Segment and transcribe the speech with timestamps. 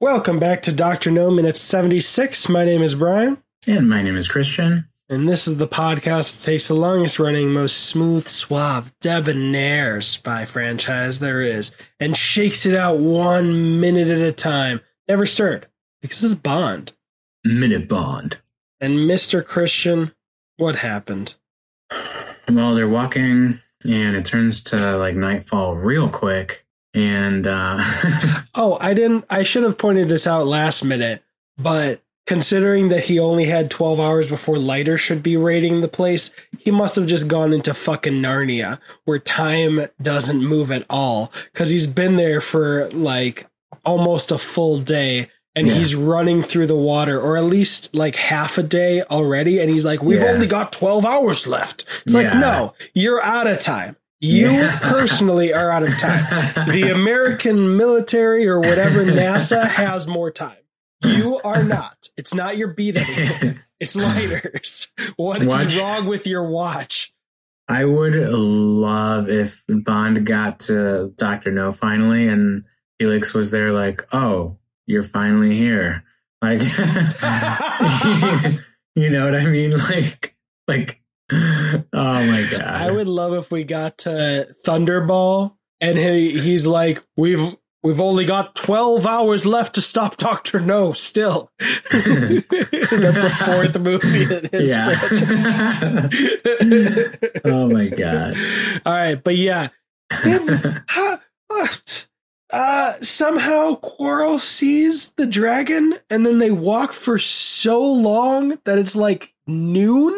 [0.00, 1.10] Welcome back to Dr.
[1.10, 2.48] No Minute 76.
[2.48, 4.86] My name is Brian, And my name is Christian.
[5.08, 10.44] and this is the podcast that takes the longest running, most smooth, suave, debonair spy
[10.44, 15.66] franchise there is and shakes it out one minute at a time, never stirred,
[16.00, 16.92] because this is Bond.
[17.44, 18.38] Minute Bond.
[18.80, 19.44] And Mr.
[19.44, 20.12] Christian,
[20.58, 21.34] what happened?
[22.48, 26.64] Well, they're walking and it turns to like nightfall real quick.
[26.94, 27.82] And uh
[28.54, 31.22] Oh, I didn't, I should have pointed this out last minute,
[31.58, 36.34] but considering that he only had 12 hours before Leiter should be raiding the place,
[36.58, 41.68] he must have just gone into fucking Narnia where time doesn't move at all because
[41.70, 43.46] he's been there for like
[43.84, 45.74] almost a full day and Yeah.
[45.74, 49.84] he's running through the water or at least like half a day already and he's
[49.84, 50.32] like we've Yeah.
[50.32, 54.78] only got 12 hours left it's like no you're out of time you Yeah.
[54.80, 60.56] personally are out of time the American military or whatever NASA has more time.
[61.04, 62.08] You are not.
[62.16, 63.64] It's not your beat anymore.
[63.80, 64.88] It's Leiter's.
[65.16, 65.76] What is Watch.
[65.76, 67.14] wrong with your watch?
[67.68, 71.52] I would love if Bond got to Dr.
[71.52, 72.64] No finally and
[72.98, 76.02] Felix was there like, Oh, you're finally here.
[76.42, 76.60] Like
[78.96, 79.78] you know what I mean?
[79.78, 80.34] Like
[80.66, 81.00] like
[81.30, 82.62] oh my god.
[82.62, 88.24] I would love if we got to Thunderball and he he's like, We've we've only
[88.24, 91.50] got twelve hours left to stop Doctor No still.
[91.58, 92.46] That's
[93.16, 96.14] the fourth movie in his franchise.
[97.44, 98.36] oh my god.
[98.86, 99.68] All right, but yeah,
[100.24, 100.84] Then?
[102.50, 108.96] Uh, somehow Quarrel sees the dragon, and then they walk for so long that it's
[108.96, 110.14] like noon,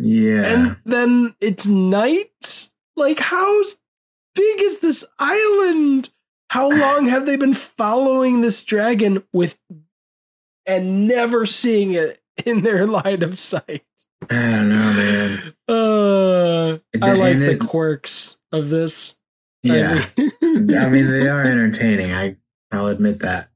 [0.00, 0.42] yeah.
[0.46, 2.70] and then it's night.
[2.96, 3.62] Like, how
[4.34, 6.10] big is this island?
[6.50, 9.58] How long have they been following this dragon with
[10.66, 13.84] and never seeing it in their line of sight?
[14.28, 15.54] I don't know, man.
[15.66, 19.16] Uh, I like the quirks of this.
[19.62, 20.04] Yeah.
[20.16, 22.12] I mean, I mean, they are entertaining.
[22.12, 22.36] I
[22.70, 23.48] I'll admit that.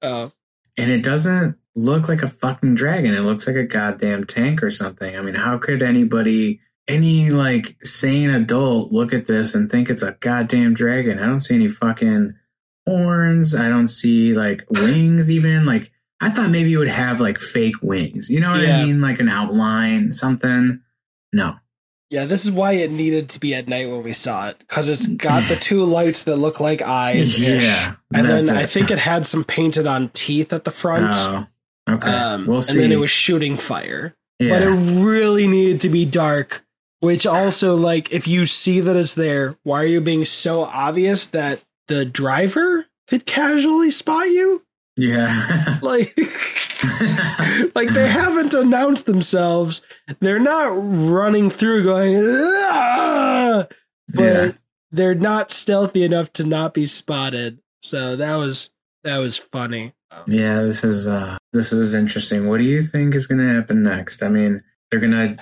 [0.00, 0.32] oh,
[0.76, 3.14] And it doesn't look like a fucking dragon.
[3.14, 5.16] It looks like a goddamn tank or something.
[5.16, 10.02] I mean, how could anybody, any like sane adult, look at this and think it's
[10.02, 11.18] a goddamn dragon?
[11.18, 12.34] I don't see any fucking
[12.86, 13.54] horns.
[13.54, 15.64] I don't see like wings even.
[15.66, 18.28] Like I thought maybe it would have like fake wings.
[18.28, 18.78] You know what Yeah.
[18.80, 19.00] I mean?
[19.00, 20.80] Like an outline, something.
[21.32, 21.56] No.
[22.10, 22.26] yeah.
[22.26, 25.08] This is why it needed to be at night when we saw it because it's
[25.08, 27.38] got the two lights that look like eyes.
[27.40, 27.94] Yeah.
[28.14, 31.14] and then that's I think it had some painted on teeth at the front.
[31.16, 31.46] Oh,
[31.88, 32.08] okay.
[32.08, 34.14] um, we'll and then it was shooting fire.
[34.38, 34.50] yeah.
[34.50, 36.64] But it really needed to be dark.
[37.00, 41.26] Which also, like, if you see that it's there, why are you being so obvious
[41.28, 44.62] that the driver could casually spot you?
[44.96, 45.78] yeah.
[45.82, 46.16] Like,
[47.74, 49.82] like they haven't announced themselves.
[50.20, 53.66] They're not running through going, "Ah!"
[54.08, 54.52] but Yeah.
[54.92, 57.58] they're not stealthy enough to not be spotted.
[57.82, 58.70] So that was
[59.04, 59.92] that was funny.
[60.26, 62.48] Yeah, this is uh this is interesting.
[62.48, 64.22] What do you think is gonna happen next?
[64.22, 65.36] I mean, they're gonna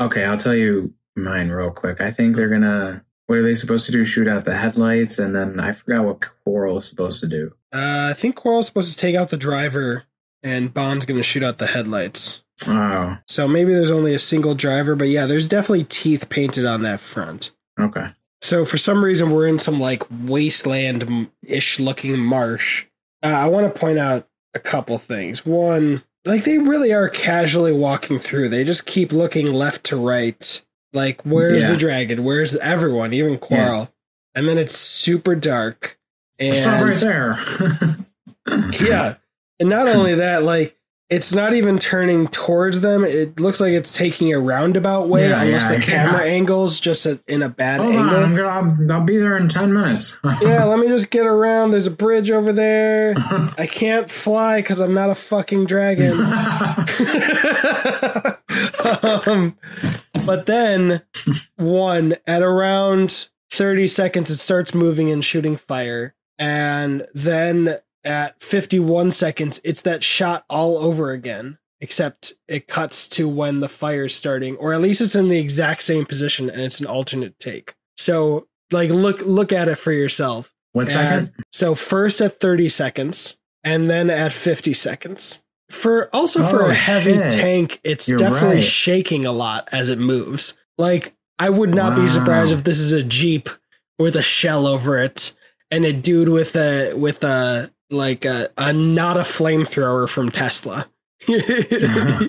[0.00, 2.00] okay, I'll tell you mine real quick.
[2.00, 4.04] I think they're gonna what are they supposed to do?
[4.04, 7.52] Shoot out the headlights and then I forgot what Quarrel is supposed to do.
[7.72, 10.04] Uh, I think Quarrel's supposed to take out the driver,
[10.42, 12.44] and Bond's going to shoot out the headlights.
[12.66, 16.82] Oh, So maybe there's only a single driver, but yeah, there's definitely teeth painted on
[16.82, 17.52] that front.
[17.80, 18.08] okay.
[18.42, 22.84] So for some reason, we're in some like wasteland ish looking marsh.
[23.22, 25.46] Uh, I want to point out a couple things.
[25.46, 28.48] One, like they really are casually walking through.
[28.48, 30.64] They just keep looking left to right.
[30.92, 31.70] Like, where's Yeah.
[31.70, 32.24] the dragon?
[32.24, 33.12] Where's everyone?
[33.12, 33.90] Even Quarrel.
[34.34, 35.98] And then it's super dark.
[36.40, 37.38] Stop right there.
[38.80, 39.14] yeah,
[39.60, 40.76] and not only that, like
[41.12, 43.04] it's not even turning towards them.
[43.04, 46.32] It looks like it's taking a roundabout way, Yeah, unless yeah, the camera yeah.
[46.32, 48.24] angles just at, in a bad Hold on, angle.
[48.24, 50.16] I'm gonna I'll, I'll be there in ten minutes.
[50.40, 51.72] yeah, let me just get around.
[51.72, 53.12] There's a bridge over there.
[53.58, 56.12] I can't fly because I'm not a fucking dragon.
[59.02, 59.58] um,
[60.24, 61.02] but then,
[61.56, 66.14] one, at around 30 seconds, it starts moving and shooting fire.
[66.38, 73.28] And then at 51 seconds, it's that shot all over again, except it cuts to
[73.28, 76.80] when the fire's starting, or at least it's in the exact same position and it's
[76.80, 77.74] an alternate take.
[77.96, 80.52] So, like, look look at it for yourself.
[80.72, 81.32] What second?
[81.36, 85.44] And so first at 30 seconds and then at 50 seconds.
[85.70, 87.32] For also for Oh, a heavy shit.
[87.32, 88.64] tank, it's You're definitely right.
[88.64, 90.58] shaking a lot as it moves.
[90.78, 93.48] Like I would not be surprised if this is a Jeep
[93.98, 95.32] with a shell over it
[95.70, 100.88] and a dude with a with a like a, a not a flamethrower from Tesla.
[101.28, 102.28] you uh-huh.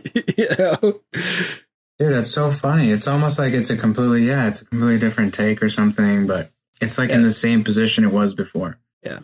[0.58, 1.00] know?
[2.00, 2.92] Dude, that's so funny.
[2.92, 6.52] It's almost like it's a completely yeah, it's a completely different take or something, but
[6.82, 8.78] it's like in the same position it was before.
[9.04, 9.20] Yeah.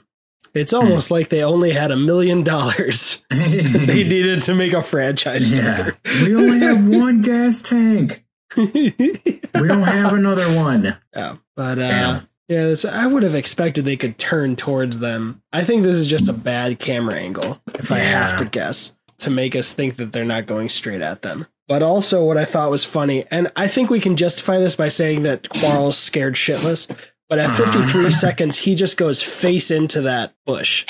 [0.53, 0.77] It's hmm.
[0.77, 5.91] almost like they only had a million dollars they needed to make a franchise yeah.
[6.23, 8.25] We only have one gas tank.
[8.55, 10.97] We don't have another one.
[11.13, 12.21] Yeah, but uh.
[12.49, 15.41] Yeah, this, I would have expected they could turn towards them.
[15.53, 19.29] I think this is just a bad camera angle, if I have to guess, to
[19.29, 21.45] make us think that they're not going straight at them.
[21.67, 24.87] But also, what I thought was funny, and I think we can justify this by
[24.87, 26.89] saying that Quarrel's scared shitless.
[27.29, 27.71] But at Uh-huh.
[27.71, 30.87] 53 seconds, he just goes face into that bush.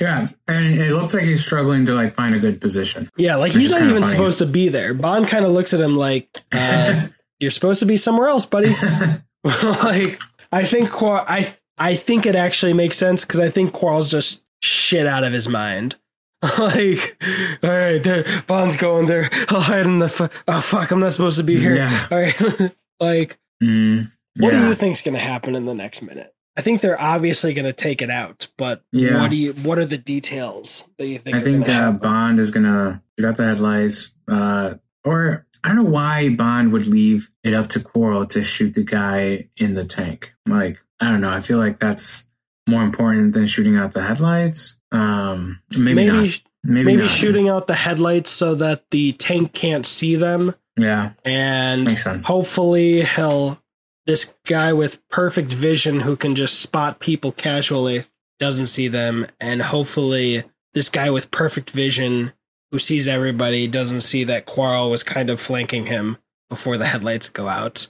[0.00, 3.10] Yeah, and it looks like he's struggling to like find a good position.
[3.18, 4.06] Yeah, like he's not even funny.
[4.14, 4.94] supposed to be there.
[4.94, 7.08] Bond kind of looks at him like, uh,
[7.38, 8.74] "You're supposed to be somewhere else, buddy."
[9.44, 10.18] like
[10.52, 14.44] I think Quar- I I think it actually makes sense because I think Quarrel's just
[14.62, 15.96] shit out of his mind.
[16.58, 17.16] like,
[17.62, 19.30] all right, there, Bond's going there.
[19.48, 20.08] I'll hide in the.
[20.08, 21.76] Fu- oh fuck, I'm not supposed to be here.
[21.76, 22.06] Yeah.
[22.10, 26.34] All right, like, Mm, what do you think's going to happen in the next minute?
[26.56, 29.20] I think they're obviously going to take it out, but Yeah.
[29.22, 29.52] what do you?
[29.52, 31.36] What are the details that you think?
[31.36, 31.92] I think gonna uh.
[31.92, 36.86] Bond is gonna shoot out the headlights, uh, or I don't know why Bond would
[36.86, 40.32] leave it up to Quarrel to shoot the guy in the tank.
[40.46, 41.30] Like I don't know.
[41.30, 42.26] I feel like that's
[42.68, 44.76] more important than shooting out the headlights.
[44.90, 46.40] Um, maybe maybe not.
[46.64, 47.10] Maybe, maybe not.
[47.10, 51.90] shooting out the headlights so that the tank can't see them Yeah, and
[52.24, 53.60] hopefully he'll
[54.06, 58.04] this guy with perfect vision who can just spot people casually
[58.38, 60.42] doesn't see them and hopefully
[60.74, 62.32] this guy with perfect vision
[62.72, 66.16] who sees everybody doesn't see that Quarrel was kind of flanking him
[66.50, 67.86] before the headlights go out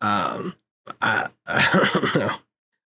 [0.00, 0.54] um
[1.02, 2.34] I, I don't know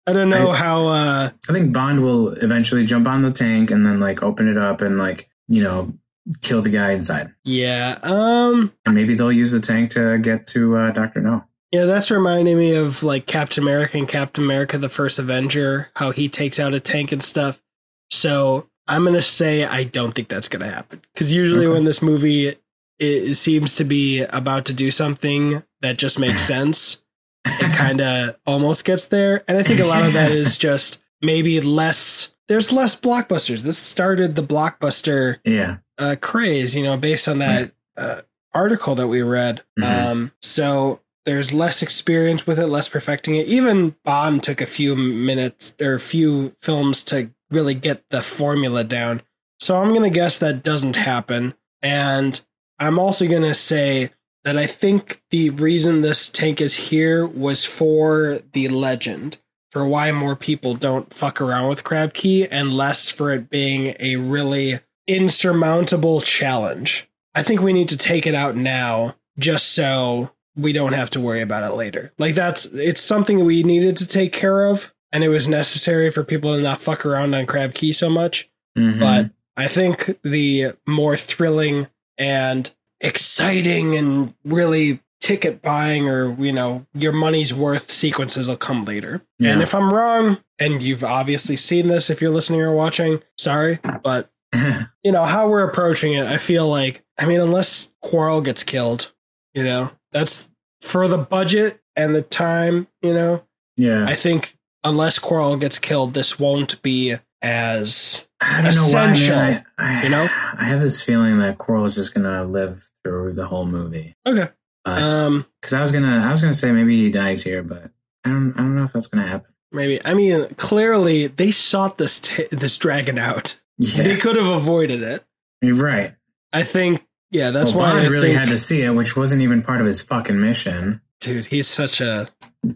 [0.07, 3.69] I don't know I- how uh I think Bond will eventually jump on the tank
[3.71, 5.93] and then like open it up and like you know
[6.41, 7.33] kill the guy inside.
[7.43, 11.43] yeah um And maybe they'll use the tank to get to uh, Doctor No.
[11.71, 16.11] Yeah, that's reminding me of like Captain America and Captain America the First Avenger, how
[16.11, 17.61] he takes out a tank and stuff.
[18.09, 21.01] So I'm going to say I don't think that's going to happen.
[21.13, 21.73] Because usually Okay.
[21.73, 22.55] when this movie
[22.99, 27.03] it seems to be about to do something that just makes sense,
[27.45, 29.43] it kind of almost gets there.
[29.47, 33.63] And I think a lot of that is just maybe less, there's less blockbusters.
[33.63, 35.77] This started the blockbuster yeah.
[35.97, 38.21] uh, craze, you know, based on that uh,
[38.53, 39.63] article that we read.
[39.79, 39.83] Mhm.
[40.11, 43.47] Um, so there's less experience with it, less perfecting it.
[43.47, 48.83] Even Bond took a few minutes or a few films to really get the formula
[48.83, 49.21] down.
[49.59, 51.53] So I'm going to guess that doesn't happen.
[51.81, 52.39] And
[52.79, 54.11] I'm also going to say
[54.43, 59.37] that I think the reason this tank is here was for the legend,
[59.69, 63.95] for why more people don't fuck around with Crab Key and less for it being
[63.99, 67.07] a really insurmountable challenge.
[67.35, 71.19] I think we need to take it out now just so we don't have to
[71.19, 72.11] worry about it later.
[72.17, 76.23] Like that's it's something we needed to take care of and it was necessary for
[76.23, 78.99] people to not fuck around on Crab Key so much, Mhm.
[78.99, 81.87] but I think the more thrilling
[82.17, 88.85] and exciting and really ticket buying or you know your money's worth sequences will come
[88.85, 89.21] later.
[89.37, 89.51] Yeah.
[89.51, 93.79] And if I'm wrong and you've obviously seen this if you're listening or watching, sorry,
[94.03, 94.31] but
[95.03, 99.13] you know how we're approaching it i feel like i mean unless quarrel gets killed
[99.53, 100.49] you know that's
[100.81, 103.41] for the budget and the time you know
[103.77, 104.03] yeah.
[104.05, 104.53] i think
[104.83, 109.65] unless quarrel gets killed this won't be as I don't know why, essential, man.
[109.77, 110.23] I, I, you know?
[110.23, 114.15] I have this feeling that Quarrel is just gonna live through the whole movie.
[114.27, 114.49] okay
[114.85, 117.91] um Because I was gonna, I was gonna say maybe he dies here, but
[118.25, 119.51] I don't, I don't know if that's gonna happen.
[119.71, 124.45] maybe i mean clearly they sought this t- this dragon out Yeah, they could have
[124.47, 125.23] avoided it
[125.61, 126.13] you're right.
[126.53, 129.41] i think yeah that's well, why I really think, had to see it, which wasn't
[129.43, 131.01] even part of his fucking mission.
[131.19, 132.27] dude he's such a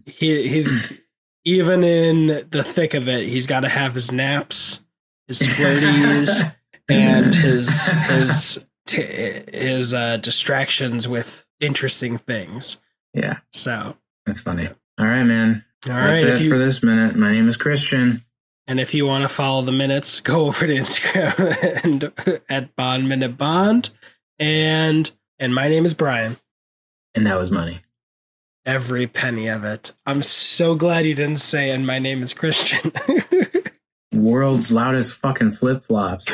[0.06, 0.72] he he's
[1.46, 4.84] even in the thick of it he's got to have his naps
[5.28, 6.44] his flirties
[6.90, 12.82] and his his t- his uh distractions with interesting things
[13.14, 14.68] yeah, so that's funny.
[15.00, 15.64] All right, man.
[15.88, 17.16] all That's right it you for this minute.
[17.16, 18.26] My name is Christian.
[18.68, 23.08] and if you want to follow the minutes go over to instagram and at bond
[23.08, 23.90] minute bond
[24.38, 25.10] and
[25.40, 26.36] and my name is brian
[27.14, 27.80] And that was money.
[28.66, 29.92] Every penny of it.
[30.08, 32.92] I'm so glad you didn't say, and my name is Christian.
[34.12, 36.26] World's loudest fucking flip flops.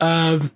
[0.00, 0.50] um,